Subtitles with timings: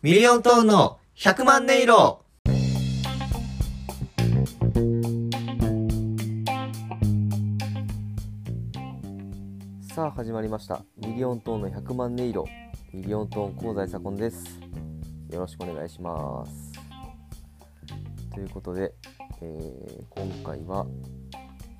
[0.00, 2.24] ミリオントーンの100万音色。
[9.92, 10.84] さあ始まりました。
[10.98, 12.44] ミリオントーンの100万音色。
[12.94, 14.60] ミリオントーン香西左近です。
[15.32, 16.72] よろしくお願いします。
[18.32, 18.94] ということで、
[19.42, 20.86] えー今回は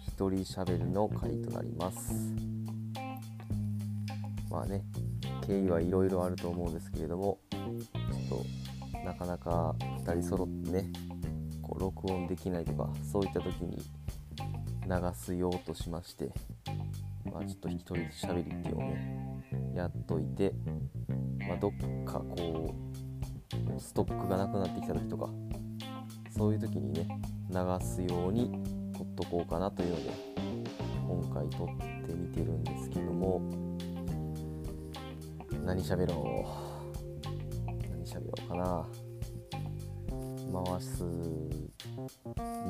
[0.01, 2.35] 一人喋るの回となります。
[4.51, 4.83] まあね
[5.47, 7.39] 経緯はいろいろあると思うんですけれども
[9.19, 9.75] かなか
[10.05, 10.93] 2人揃ってね
[11.63, 16.31] こう録音できないとかそういった時に流すようとしまして
[17.33, 20.53] まあ、ちょっと一人で喋りっていうのをねやっといて、
[21.47, 21.73] まあ、どっ
[22.05, 22.75] かこ
[23.77, 25.29] うストックがなくなってきた時とか
[26.31, 27.07] そういう時にね
[27.51, 28.51] 流すように
[28.97, 30.11] 撮っとこうかなというので
[31.07, 31.67] 今回撮っ
[32.07, 33.43] てみてるんですけども
[35.69, 36.79] 何喋ろう。
[37.91, 38.89] 何喋ろうかな。
[40.53, 41.05] 回す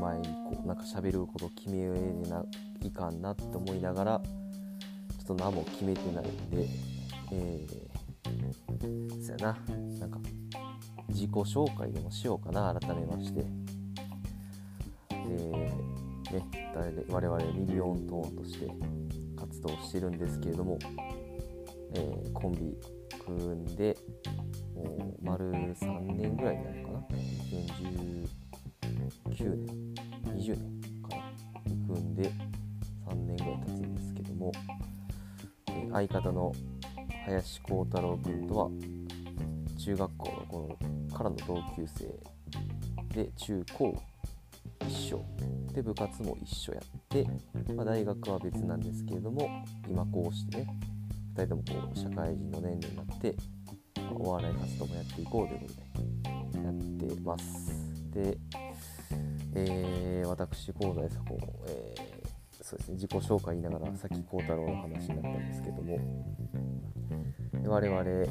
[0.01, 1.89] 前にこうなんか喋ること決め
[2.29, 2.45] な
[2.83, 6.67] いかんなって思いながらちょっと何も決めてないんで
[7.31, 9.59] えー、そやな。
[9.99, 10.19] なんか
[11.09, 13.45] 自己紹介でもしようかな改めまして。
[15.11, 18.71] えー、ね誰で我々ミリオントーンとして
[19.37, 20.79] 活動してるんですけれども、
[21.95, 22.77] えーコンビ
[23.25, 23.97] 組んで
[24.79, 26.99] もう丸3年ぐらいになるかな。
[29.27, 29.95] 2019年
[30.37, 31.23] 20年かな。
[31.67, 32.31] に組んで
[33.07, 34.53] 3年ぐらい経つんですけども、
[35.71, 36.53] え相方の
[37.27, 38.71] 林幸太郎君とは
[39.79, 40.79] 中学校の頃
[41.15, 42.07] からの同級生
[43.15, 44.03] で中高
[44.87, 45.25] 一緒。
[45.73, 47.27] で部活も一緒やって、
[47.73, 49.49] まあ、大学は別なんですけれども
[49.89, 50.67] 今こうしてね
[51.37, 53.37] 2人ともこう社会人の年齢になって、
[54.19, 55.67] お笑い活動もやっていこうというこ
[56.53, 56.75] とでやっ
[57.15, 58.11] てます。
[58.13, 58.39] で、
[59.55, 61.39] えー私香西左近、
[61.69, 62.29] えー
[62.61, 65.99] そうですね自己紹介言いながらさっき幸太郎の話になったんですけども。
[67.67, 68.25] 我々、え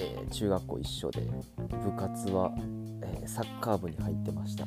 [0.00, 1.20] ー中学校一緒で
[1.84, 2.52] 部活は、
[3.02, 4.66] えーサッカー部に入ってました、え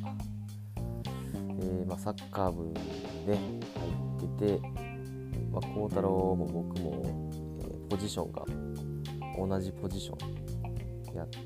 [1.84, 2.80] ーまあ、サッカー部にね
[3.26, 4.60] 入ってて、
[5.50, 8.44] まあ、太郎も僕も、えーポジションが
[9.36, 10.39] 同じポジション
[11.14, 11.38] やって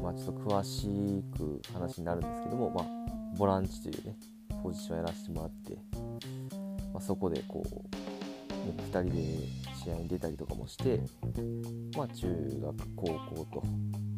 [0.00, 2.84] まあちょっと詳しく話になるんですけども、まあ、
[3.36, 4.16] ボランチというね
[4.62, 5.78] ポジションやらせてもらって、
[6.92, 11.00] まあ、そこでこう、ね、2人で試合に出たりとかもして、
[11.96, 13.62] まあ、中学高校と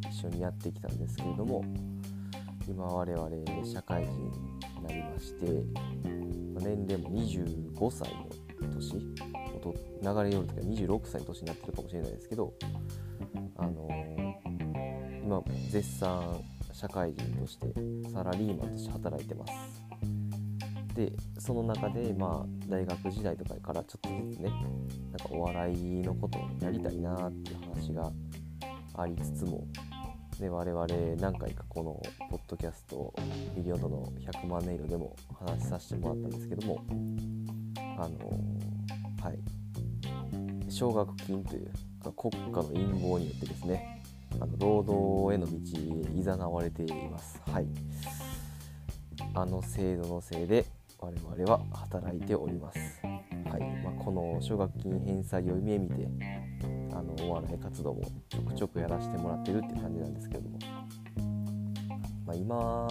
[0.08, 1.64] 一緒にやってきたんですけれども
[2.68, 3.30] 今我々
[3.64, 5.46] 社会人になりまして、
[6.54, 8.28] まあ年齢も25歳の
[8.74, 9.29] 年
[9.60, 12.52] と流れよる時は26歳の年になってるかもしれないですけど
[13.56, 14.10] あのー
[15.30, 15.40] 今
[15.70, 17.66] 絶賛社会人として
[18.12, 19.52] サラリーマンとして働いてます。
[20.94, 28.10] でその中でまあ大学時代とかからちょっとずつねなんかお笑いのことをやりたいなっていう話が
[28.94, 29.64] ありつつも
[30.40, 30.86] で我々
[31.20, 33.14] 何回かこのポッドキャスト
[33.54, 36.84] ミリオンドの100万音色でも話させてもらったんですけども
[37.76, 38.69] あの
[39.22, 40.70] はい。
[40.70, 41.70] 奨学金という
[42.16, 44.02] 国家の陰謀によってですね
[44.40, 47.40] あの労働への道へ誘われています。
[47.50, 47.66] はい。
[49.34, 50.64] あの制度のせいで
[50.98, 52.78] 我々は働いております。
[53.02, 56.08] はい、まあ、この奨学金返済を夢見て
[56.92, 60.58] あのお笑い活動もちょくちょくやらせてもらってるって感じなんですけども、
[62.26, 62.88] まあ、今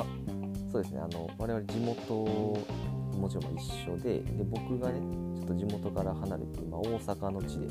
[0.72, 1.00] そうですね。
[1.00, 5.00] あの我々地元もちろん一緒でで僕がね
[5.50, 7.68] と地元から離れて今大阪の地で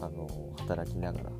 [0.00, 0.28] あの
[0.58, 1.30] 働きながら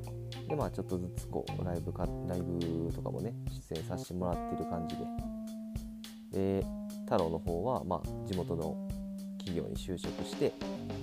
[0.47, 3.33] でまあちょっとずつこうライブかライブとかもね
[3.69, 5.05] 出演させてもらってる感じで。
[6.31, 6.65] で
[7.05, 8.75] 太郎の方はまあ地元の
[9.37, 10.51] 企業に就職して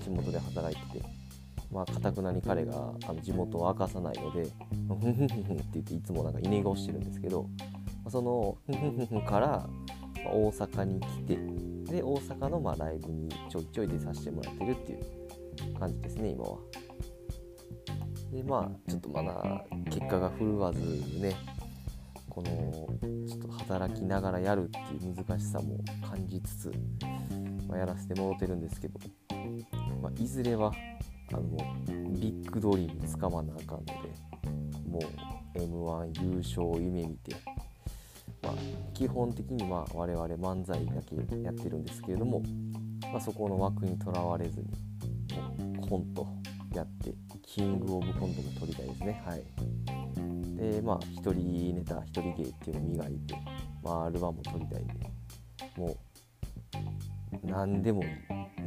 [0.04, 1.04] 地元で働いてて
[1.70, 4.46] まあかたくなに彼があの地元を明かさないので
[4.88, 7.48] 「ふんふんふん」って言っていつもなんかイネゴしてるんですけど
[8.08, 9.66] その「ふんふんふん」から
[10.26, 11.38] 大阪に来て
[11.92, 16.58] で大阪のまあライブにちょいちょい出させてもらってるっていう感じですね今は。
[18.32, 20.80] でまあちょっとまだ結果が振るわず
[21.20, 21.36] ね
[22.30, 22.88] この
[23.28, 25.78] ちょっと働きながらやるっていう難しさも
[26.08, 26.72] 感じつつ、
[27.68, 28.98] まあ、やらせてもらってるんですけど、
[30.00, 30.72] まあ、いずれは
[31.30, 31.42] あの
[32.18, 33.92] ビッグドリームつかまなあかんので
[34.88, 35.02] もう
[35.54, 37.36] m 1優勝を夢見て、
[38.54, 42.42] ま、基本的にまあ我々漫才だけやってるんですけれども、
[43.12, 44.66] まあ、そこの枠にとらわれずに
[45.76, 46.26] もうコント
[46.74, 49.22] やってキングオブコントも取りたいですね。
[49.26, 49.42] はい。
[50.56, 53.34] でまあ一人ネタ一人芸っていうのを磨いて、
[53.82, 54.94] まあ、アルバムを撮りたいんで
[55.76, 55.96] もう
[57.46, 58.08] 何でもいい。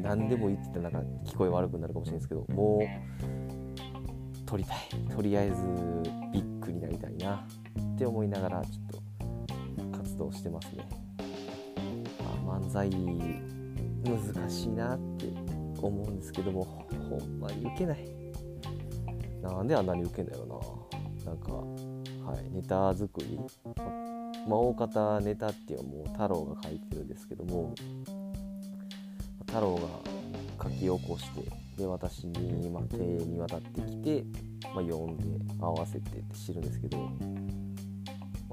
[0.01, 4.77] 何でもいいって言ったらなんか聞こえ悪くなるかもしれないですけどもう撮りたい。
[5.15, 5.55] とりあえず
[6.33, 7.47] ビッグになりたいな
[7.95, 8.84] って思いながらちょっと
[10.15, 10.87] 活動してますね、
[12.45, 15.25] まあ、漫才難しいなって
[15.81, 16.63] 思うんですけども
[17.09, 18.07] ほんまに受けない。
[19.41, 20.45] なんであんなに受けんだよ
[21.25, 21.31] な。
[21.31, 23.39] なんかはいネタ作り。
[24.47, 27.73] まあ大方ネタっていうのはもう太郎が書いてるんですけども
[29.47, 29.81] 太郎が
[30.63, 31.41] 書き起こして
[31.77, 34.23] で私に、ま、手に渡ってきて、
[34.73, 36.97] まあ、読んで合わせてって知るんですけど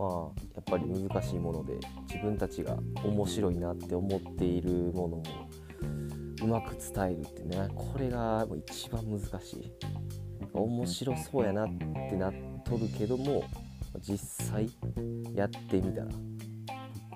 [0.02, 1.74] まあやっぱり難しいもので
[2.08, 5.22] 自分たちが面白いなって思っているものを
[6.42, 9.72] うまく伝えるってねこれが一番難しい。
[10.52, 11.68] 面白そうやなっ
[12.10, 12.32] てなっ
[12.64, 13.44] とるけども
[14.00, 14.18] 実
[14.48, 14.68] 際
[15.34, 16.08] やってみたら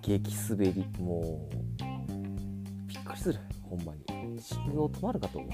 [0.01, 0.87] 激滑り。
[1.01, 3.41] もうびっくりする。
[3.69, 4.41] ほんまに。
[4.41, 5.51] 心臓止まるかと思う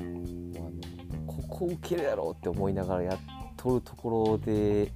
[0.00, 3.18] あのここ受けるやろって思いながらやっ
[3.56, 4.90] とるところで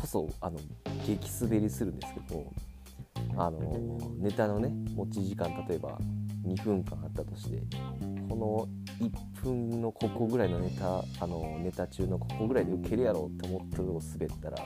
[0.00, 0.58] こそあの
[1.06, 2.52] 激滑りするんですけど
[3.36, 5.98] あのネタのね持ち時間例えば
[6.46, 7.58] 2分間あったとして
[8.28, 8.68] こ
[9.00, 14.56] の1分のここぐらいのネタあのネタ中のここぐらいで受けるやろって思ってるのを滑ったら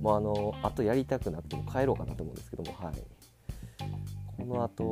[0.00, 2.94] もうあのあとやりたくなっても帰ろうかなと思うんですけどもはい。
[4.36, 4.84] この後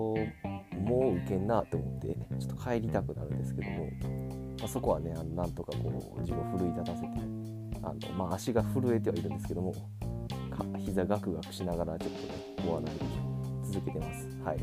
[0.81, 2.09] もう受けんなって思って
[2.39, 3.91] ちょっと帰りたくなるんですけども、
[4.59, 7.09] まあ、そこはねあのなんとかこう自分を奮い立たせて
[7.83, 9.75] あの、まあ、足が震えてはいるんですけども
[10.79, 12.99] 膝ガクガクしながらちょっとねお笑い
[13.73, 14.29] 続けてます。
[14.45, 14.59] はい、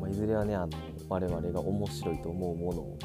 [0.00, 0.70] まあ、いずれはねあの
[1.08, 2.98] 我々が面白いと思うものを、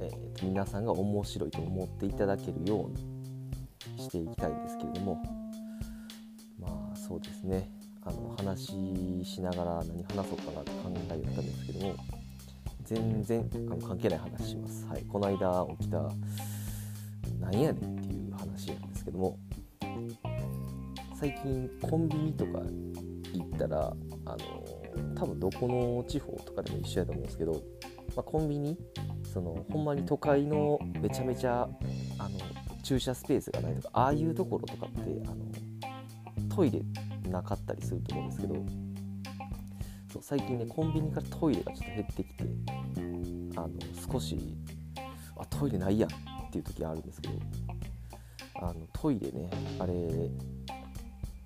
[0.00, 5.22] えー、皆さんが面白いと思っていただけるようにしていきたいんですけれども
[6.58, 7.70] まあそうですね。
[8.04, 11.94] あの話しながら何話そうかなって考えたんですけども
[12.82, 14.86] 全然あの関係ない話します。
[14.86, 16.10] はい、この間起きた
[17.42, 19.38] なんやねんっていう話なんですけども
[21.14, 22.60] 最近コンビニとか
[23.32, 23.92] 行ったら
[24.24, 24.38] あの
[25.14, 27.58] 多分どこの地方とかでも一緒やと思うんですけど、ま
[28.18, 28.78] あ、コンビニ
[29.32, 31.68] そのほんまに都会のめちゃめちゃ
[32.18, 32.30] あの
[32.82, 36.82] 駐車スペースがないとかああいうところとかってあのトイレ
[37.30, 38.54] なかったりすると思うんですけど
[40.12, 42.44] そう最近ねコンビニからトイレがちょっと減ってきて
[43.56, 43.70] あの
[44.12, 44.36] 少し
[45.36, 46.10] あトイレないやん
[46.52, 47.34] っていう時あるんですけど
[48.56, 49.92] あのトイレねあれ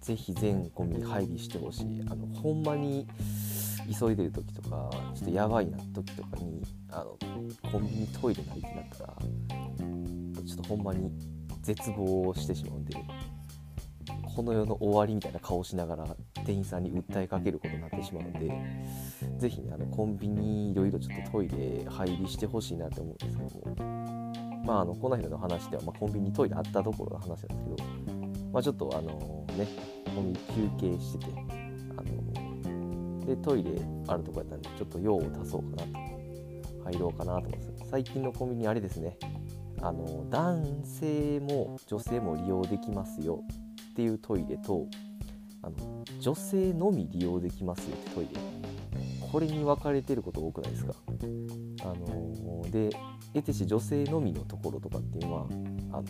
[0.01, 2.03] ぜひ全コンビニ配備してほしい。
[2.09, 3.07] あのほんまに
[3.99, 7.17] 急いでる時とかちょっとやばいな時とかにあの
[7.71, 9.15] コンビニトイレないってなったら
[10.45, 11.11] ちょっとほんまに
[11.63, 12.97] 絶望してしまうんで
[14.35, 16.07] この世の終わりみたいな顔しながら
[16.45, 18.53] 店員さんに訴えかけることになってしまうので
[19.39, 24.26] 是非ねあのコンビニいろいろちょっとトイレ配備してほしいなって思うんですけども。
[24.67, 29.67] まああのこの間の話では、まあ、コンビニトイレあったところの話なんですけど、まあ、ちょっとあのね
[30.15, 31.33] コンビニ休憩してて
[31.97, 33.71] あのでトイレ
[34.09, 36.17] あるとこやったんでちょっと用を足そうかなと。
[36.87, 39.17] 入ろうかなと思って最近のコンビニあれですね。
[39.83, 43.43] あの男性も女性も利用できますよ
[43.91, 44.87] っていうトイレと
[45.63, 48.41] あの女性のみ利用できますよってトイレ。
[49.33, 50.95] これに分かれてること多くないですか。
[51.83, 52.91] あので
[53.37, 55.47] 得てし女性のみのところとかっていうのは
[55.93, 56.05] あの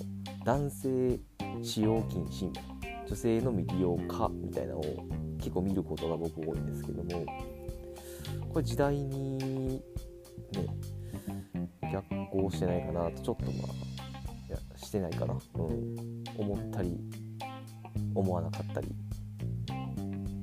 [0.44, 1.18] 男性
[1.62, 2.76] 使用禁止みたいな
[3.08, 5.06] 女性のみ利用可みたいなのを
[5.38, 7.26] 結構見ることが僕多いんですけども
[8.52, 9.82] これ時代にね
[11.92, 16.96] 逆行してないかなとちょっとまあいやしてないかな、うん、思ったり
[18.14, 18.88] 思わなかったり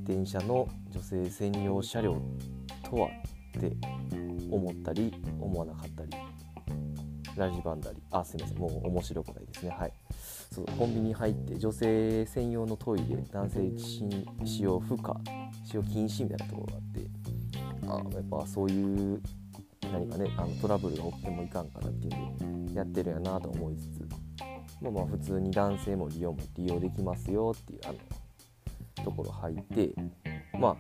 [0.04, 2.22] 電車の女性専用車両
[2.90, 3.08] とは
[3.58, 3.76] って
[4.50, 6.03] 思ったり思わなかったり
[7.36, 8.02] ラジバンダリ。
[8.12, 8.58] あすいません。
[8.58, 9.70] もう面白くないですね。
[9.70, 9.94] はい。
[10.54, 13.72] そうコンビニ入って女性専用のトイレ男性
[14.46, 15.20] 使用不可
[15.66, 19.22] 使用禁止みたいなところがあってあやっぱそういう
[19.92, 24.08] 何かねあのトラブルが起きてもいかんからっていうんでやってるやなと思いつつ
[24.80, 29.90] まあ、まあ普通に男性も利用も利用できますよっていうあのところ入って
[30.60, 30.76] まあ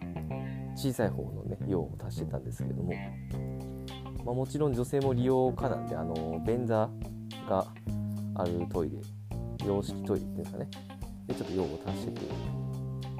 [0.75, 2.93] 小さい方のね用を足してたんですけども、
[4.25, 6.89] まあ、もちろん女性も利用可なんであの便座
[7.49, 7.65] が
[8.35, 8.97] あるトイレ
[9.65, 10.67] 洋式トイレっていうんですかね。
[11.27, 12.21] でちょっと用を足してて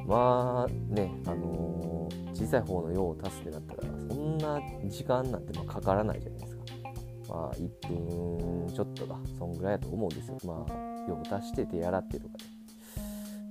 [0.05, 6.63] まあねあのー、小さい方の用を足すってなったらそんな時間なんてまかからないじゃないですか。
[7.29, 10.37] まあ1分ちょっとがそんぐらいだと思うんですよ。
[10.45, 10.73] まあ
[11.07, 12.43] 用を足して手洗ってとかね。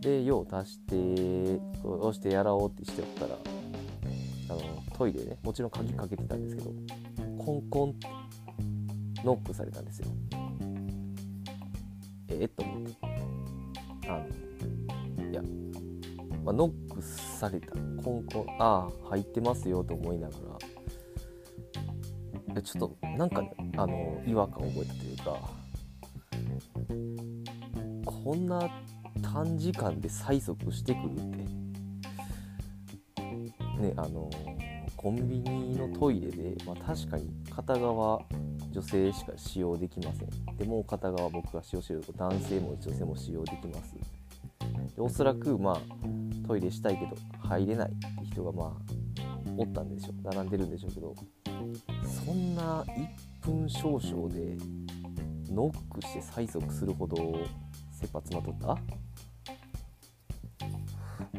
[0.00, 3.38] で用を足して押してやらおうってしておったら
[4.50, 4.60] あの
[4.98, 6.70] トイレねもちろん鍵かけてたんですけど
[7.44, 7.94] コンコン
[9.24, 10.06] ノックされたんですよ。
[12.28, 12.96] ええと思って。
[14.08, 14.24] あ
[15.18, 15.42] のいや、
[16.44, 17.72] まあ、ノックされた。
[18.02, 20.34] コンコンああ入ってますよと思いなが
[22.54, 22.62] ら。
[22.62, 25.50] ちょっとなんかねあの違和感を覚えたというか。
[28.04, 28.70] こんな
[29.20, 31.22] 短時間で催促してくるって。
[33.82, 34.30] ねあの
[35.02, 38.22] コンビニのトイレで、まあ、確かに片側
[38.70, 40.56] 女性しか使用できません。
[40.56, 43.94] でもう片側僕が使用している男性も女性も使用できます。
[44.94, 45.80] でおそらくまあ
[46.46, 48.70] トイレしたいけど入れないって人がまあ
[49.56, 50.14] おったんでしょう。
[50.22, 51.14] 並んでるんでしょうけど
[52.24, 52.84] そんな
[53.42, 54.56] 1分少々で
[55.50, 57.16] ノックして催促するほど
[57.90, 58.78] 切羽詰まっとった？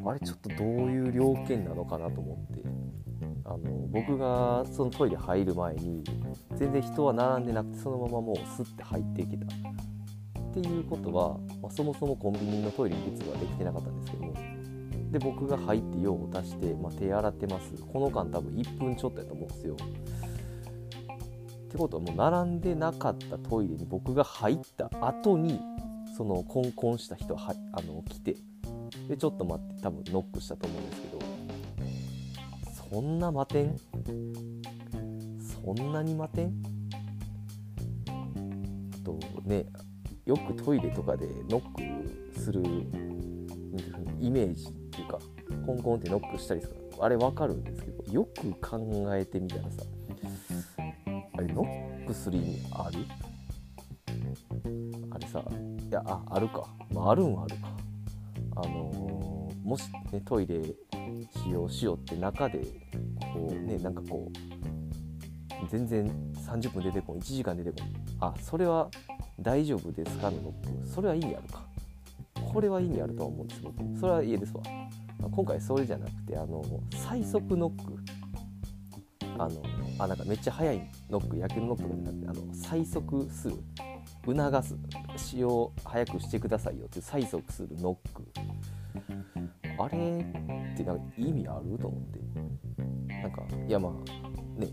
[0.06, 2.62] あれちょっとどういう料件なのかなと思って
[3.46, 3.60] あの
[3.92, 6.04] 僕がそのトイレ入る前に
[6.56, 9.46] 全然人は並んでなくてそのままもうスッて入ってきた。
[9.46, 14.34] っていうことは、まあ、そもそもコンビニのトイレに列ができてなかったんですけども
[15.10, 17.74] で僕が入って用を足して、まあ、手洗ってます。
[17.92, 19.76] この間多分1分ちょっとやと思うんですよ。
[19.76, 25.60] ってことはもう並んでなかったトイレに僕が入った後に
[26.16, 28.36] そのコンコンした人はあの来て
[29.08, 31.13] でちょっと待って多分ノックしたと思うんですけど
[32.94, 33.76] そんな待てん？
[35.42, 36.54] そんなに待てん？
[38.08, 38.12] あ
[39.04, 39.66] とね
[40.28, 42.62] よくトイレとかでノックする
[44.22, 45.18] イメージっていうか
[45.66, 49.82] コンコンってノックしたりするあれわかるんですけどよく考えてみたらさ
[51.36, 53.00] あれノックする意味ある？
[55.10, 57.76] あれさいやああるか、まあ、あるんあるか。
[58.56, 60.62] あのー、もし、ね、トイレ
[61.44, 62.62] 使用しようって中で
[63.34, 67.94] こうねなんかこう全然30分出てこん1時間出てこん。
[68.20, 68.90] あそれは
[69.40, 70.30] 大丈夫ですか？
[70.30, 70.88] のノック。
[70.88, 71.64] それは意味あるか。
[72.54, 74.00] これは意味あるとは思うんです僕。
[74.00, 74.62] それはいいですわ。
[75.32, 77.96] 今回それじゃなくてあの最速ノック。
[79.40, 79.64] あの
[79.98, 83.56] あなんかめっちゃ速いノック野球のノックじゃなくてあの最速する
[84.26, 84.78] 促す。
[85.18, 88.24] 使用早くしてくださいよって催促するノック。
[89.80, 90.20] あれ
[90.74, 91.80] ってなんか意味ある？
[91.80, 92.20] と思って。
[93.24, 94.70] なんかいやまあね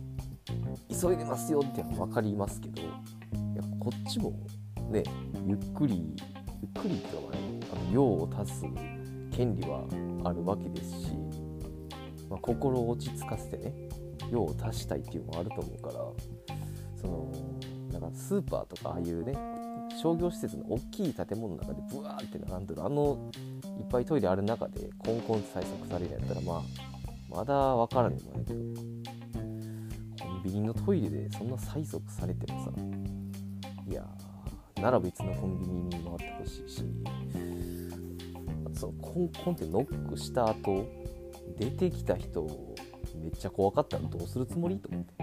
[0.89, 2.91] 急いでますよっていうのは分かりますけどいや
[3.79, 4.33] こっちも
[4.91, 5.05] ね
[5.47, 6.13] ゆっくり
[6.61, 7.39] ゆっくりっていうのはね
[7.73, 8.65] あの用を足す
[9.31, 9.85] 権利は
[10.25, 11.13] あるわけですし、
[12.29, 13.73] まあ、心を落ち着かせてね
[14.33, 15.95] 用を足したいっていうのもあると思うから
[17.01, 17.33] その
[17.93, 19.35] なんかスーパーとかああいうね
[19.97, 23.31] 商業施設の大きい建物の中でブワーって並んでるあの
[23.79, 26.90] いっぱいトイレある中でコンコンって催促されるんやったらまあ
[27.31, 28.43] まだ分からんでもな。
[28.43, 28.61] いけど
[30.23, 32.71] コンビニのトイレでそんな催促されてもさ。
[33.87, 34.05] いや
[34.81, 36.85] なら別のコンビニに回ってほしいし。
[38.75, 40.89] そのコンコンってノックした後
[41.59, 42.47] 出てきた人
[43.21, 45.15] めっちゃ怖かったらどうするつもりと思って。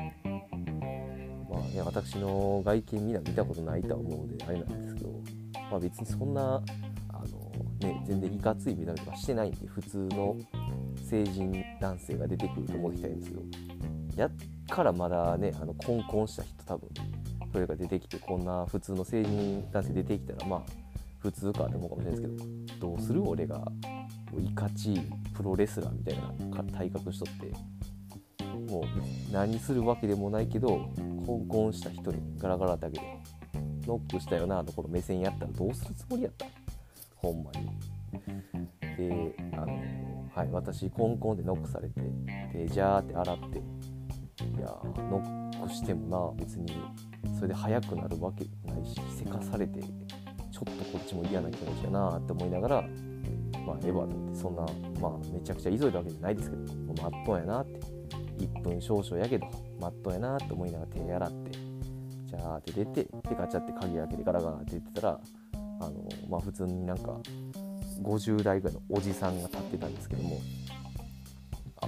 [1.49, 5.09] まあね私の外見みんな見たことないとは思うのであれなんですけど
[5.71, 6.61] まあ別にそんな
[7.09, 10.35] あのね全然いかつい見た目とかしてないんで普通の
[11.09, 13.41] 成人男性が出てくると思ってたんですけど
[14.15, 14.31] やっ
[14.69, 16.89] からまだねあのコンコンした人多分
[17.53, 20.61] それが出てきてこんな普通の成人男性出てきたらまあ
[21.19, 22.37] 普通かって思うかもしれないです
[22.67, 23.71] けどどうする俺が
[24.39, 25.01] いかちい
[25.33, 26.19] プロレスラーみたい
[26.51, 27.53] な体格しとって
[28.71, 28.83] もう
[29.31, 30.89] 何するわけでもないけど
[31.25, 33.17] コンコンした人にガラガラだけで
[33.87, 36.45] ノックしたよなところ目線やったらどうするつもりやった？
[37.15, 37.69] ほんまに。
[38.97, 41.99] であのはい私コンコンでノックされて
[42.53, 43.61] でジャーって洗ってい
[44.61, 44.67] や
[45.09, 46.79] ノックしてもな別に
[47.35, 52.81] それで速くなるわけないしせかされてちょっとこっちも嫌な気持ちやなって思いながら
[53.65, 54.61] まあエヴァなんてそんな
[55.01, 57.79] まあめちゃくちゃ急いだわけじゃないですけどまっとうやなって
[58.37, 59.47] 1分少々やけど
[59.81, 61.51] まっとうやなって思いながら手洗って
[62.27, 65.19] ジャーって出てでガチャって鍵開けてガラガラって出てたら
[65.81, 65.93] あの
[66.29, 67.17] まあ普通になんか
[68.01, 70.39] 50代ぐらいのおじさんが立ってたんですけども
[71.81, 71.87] あ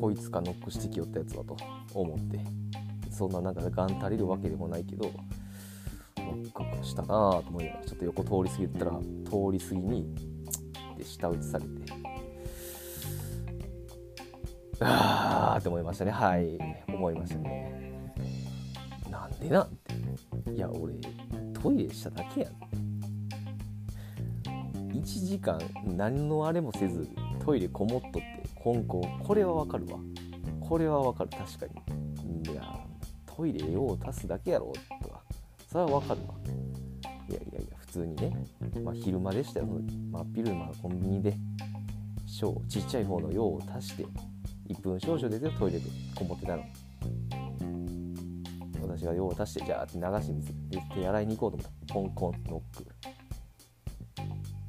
[0.00, 1.56] こいつかノックしてきよったやつだと
[1.94, 2.40] 思って
[3.10, 5.10] そんななんかガン足りるわけでもないけど
[6.18, 9.00] ノックしたなと思いながらちょっと横通り過ぎたら通
[9.52, 10.14] り過ぎに
[10.96, 11.70] で舌打ちされて
[14.80, 16.10] あーって思いましたね。
[16.10, 16.58] はい。
[16.88, 18.12] 思いましたね。
[19.10, 19.68] なんでなん
[20.44, 20.52] て。
[20.52, 20.94] いや俺
[21.54, 22.52] トイレしただけやん。
[25.06, 27.08] 時間何のあれもせず
[27.44, 29.98] トイレこもっとってコンコンこれはわかるわ。
[30.60, 31.30] これはわかる。
[31.30, 31.66] 確か
[32.24, 32.52] に。
[32.52, 32.62] いや
[33.24, 34.72] トイレ用を足すだけやろ
[35.02, 35.22] とか
[35.70, 36.34] それはわかるわ。
[37.28, 38.36] いやいやいや普通にね、
[38.82, 39.66] まあ、昼間でしたよ。
[39.66, 41.34] 真っ昼間コンビニで。
[42.26, 44.04] 小ちっちゃい方の用を足して
[44.68, 45.84] 1分少々でトイレで
[46.14, 46.64] こもってたの。
[48.82, 51.94] 私が用を足してじゃあって流し水で手洗いに行こうと思った。
[51.94, 52.95] コンコンノック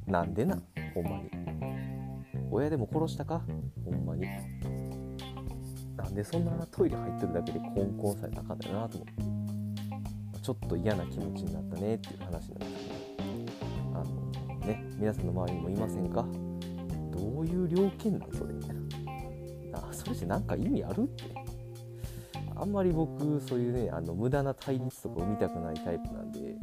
[0.08, 0.58] なんでな
[0.94, 1.30] ほんまに。
[2.50, 3.42] 親でも殺したか？
[3.84, 4.26] ほんまに。
[5.98, 9.08] なんでそんなトイレ入ってるだけでコンコンされたかんだよなと思っ
[10.34, 10.42] て。
[10.42, 14.00] ちょっと嫌な気持ちになったねっていう話なんですけど。
[14.00, 16.26] あのね皆さんの周りにもいませんか？
[17.12, 18.54] どういう料金なんそれ？
[18.54, 18.76] みたい
[19.72, 21.26] なあそれじゃなんか意味あるって。
[22.56, 26.56] あんまり僕そういうねあの無駄な対立とかを見たくないタイプなんで。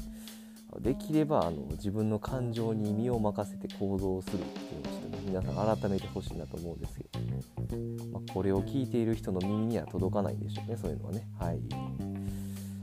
[0.81, 11.27] できればあの自分の感情に身を任せて行動するっていうのをちょっと、皆さん改めてほしいなと思うんですけど、まあ、これを聞いている人の耳には届かないんでしょうねそういうのはね。
[11.39, 11.61] はい。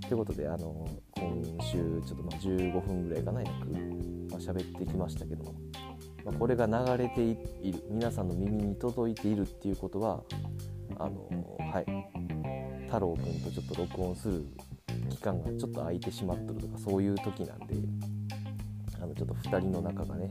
[0.07, 3.51] ということであの今週ちょっとま15分ぐらいかな約、
[4.29, 5.53] まあ、喋ってきましたけども、
[6.25, 10.23] まあ、これが流れている皆さんの耳に届いているっていうことは
[10.97, 12.11] あのはい。
[12.91, 14.45] 太郎くんとちょっと録音する
[15.09, 17.75] 期間がちょっと空いてしまっとるとかそういう時なんで
[19.01, 20.29] あのちょっと2人の仲がね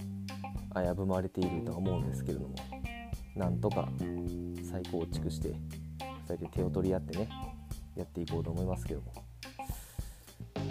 [0.74, 2.54] 危ぶまれているとは思うんですけれども
[3.36, 3.88] なんとか
[4.70, 5.54] 再構築して2
[6.26, 7.28] 人で手を取り合ってね
[7.96, 9.12] やっていこうと思いますけども。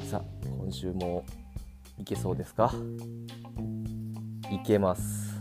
[0.09, 1.23] さあ今週も
[1.99, 2.73] いけそうですか？
[4.51, 5.38] いけます。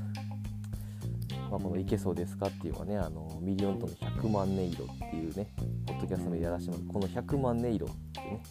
[1.51, 5.49] まあ、この「いけそうですか?」っていうのはねあのミリオントーンの100万音色っていうね
[5.87, 8.43] ポッドキャストでやらせてもらうこの100万音色ってね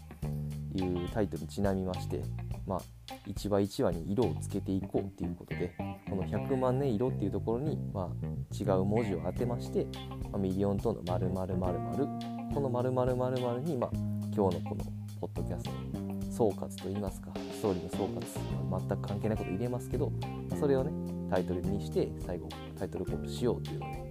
[0.76, 2.22] いうタイトルにちなみまして
[2.66, 2.82] まあ
[3.26, 5.74] 1話1話に色をつけていこうっていうことで
[6.10, 9.86] この100万音色っていうところに、まあ、違う文字を当てまして、
[10.32, 12.08] まあ、ミリオントーンの〇〇〇〇
[12.54, 13.90] この〇〇〇〇に、まあ、
[14.36, 14.84] 今日のこの
[15.20, 20.12] ポッドキャストの総括といいますかストーリーの総括、全く関係ないこと入れますけど
[20.60, 20.92] それをね
[21.32, 24.04] タイトルにして最後タイトルコールしようというのをね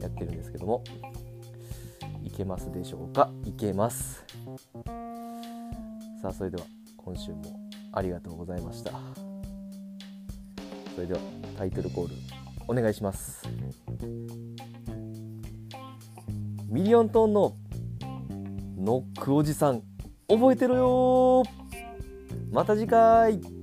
[0.00, 0.82] やってるんですけども
[2.24, 3.30] いけますでしょうか？
[3.44, 4.24] いけます。
[6.20, 6.64] さあそれでは
[6.96, 7.42] 今週も
[7.92, 8.92] ありがとうございました。
[10.94, 11.20] それでは
[11.56, 12.14] タイトルコール
[12.66, 13.48] お願いします。
[16.68, 17.56] ミリオントーンの
[18.78, 19.82] ノックおじさん
[20.28, 21.42] 覚えてろよ
[22.50, 23.59] また次回。